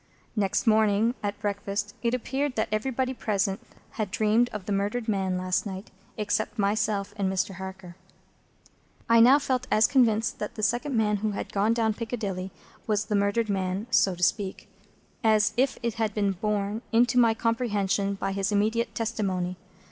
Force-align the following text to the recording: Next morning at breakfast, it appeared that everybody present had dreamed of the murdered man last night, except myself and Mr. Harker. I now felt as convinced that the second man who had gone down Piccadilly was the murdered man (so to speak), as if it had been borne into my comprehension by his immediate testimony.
Next 0.35 0.65
morning 0.65 1.13
at 1.21 1.39
breakfast, 1.39 1.93
it 2.01 2.15
appeared 2.15 2.55
that 2.55 2.69
everybody 2.71 3.13
present 3.13 3.59
had 3.91 4.09
dreamed 4.09 4.49
of 4.49 4.65
the 4.65 4.71
murdered 4.71 5.07
man 5.07 5.37
last 5.37 5.63
night, 5.63 5.91
except 6.17 6.57
myself 6.57 7.13
and 7.17 7.31
Mr. 7.31 7.57
Harker. 7.57 7.95
I 9.07 9.19
now 9.19 9.37
felt 9.37 9.67
as 9.69 9.85
convinced 9.85 10.39
that 10.39 10.55
the 10.55 10.63
second 10.63 10.97
man 10.97 11.17
who 11.17 11.33
had 11.33 11.53
gone 11.53 11.75
down 11.75 11.93
Piccadilly 11.93 12.49
was 12.87 13.05
the 13.05 13.15
murdered 13.15 13.47
man 13.47 13.85
(so 13.91 14.15
to 14.15 14.23
speak), 14.23 14.67
as 15.23 15.53
if 15.55 15.77
it 15.83 15.93
had 15.93 16.15
been 16.15 16.31
borne 16.31 16.81
into 16.91 17.19
my 17.19 17.35
comprehension 17.35 18.15
by 18.15 18.31
his 18.31 18.51
immediate 18.51 18.95
testimony. 18.95 19.55